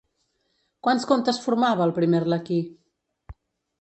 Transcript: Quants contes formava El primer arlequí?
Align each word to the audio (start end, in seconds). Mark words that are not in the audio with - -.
Quants 0.87 1.05
contes 1.11 1.41
formava 1.45 1.87
El 1.87 1.93
primer 1.99 2.23
arlequí? 2.23 2.61